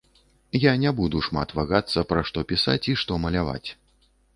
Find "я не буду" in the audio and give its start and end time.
0.63-1.21